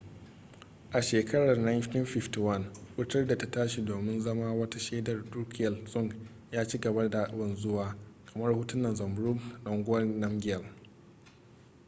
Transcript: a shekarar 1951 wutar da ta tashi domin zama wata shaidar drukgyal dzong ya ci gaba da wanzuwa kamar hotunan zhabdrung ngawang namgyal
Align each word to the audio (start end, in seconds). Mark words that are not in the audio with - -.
a 0.93 1.01
shekarar 1.01 1.57
1951 1.57 2.69
wutar 2.97 3.25
da 3.27 3.37
ta 3.37 3.51
tashi 3.51 3.85
domin 3.85 4.21
zama 4.21 4.53
wata 4.53 4.79
shaidar 4.79 5.23
drukgyal 5.29 5.75
dzong 5.85 6.13
ya 6.51 6.67
ci 6.67 6.79
gaba 6.79 7.09
da 7.09 7.31
wanzuwa 7.37 7.95
kamar 8.33 8.53
hotunan 8.53 8.95
zhabdrung 8.95 9.41
ngawang 9.63 10.19
namgyal 10.19 10.63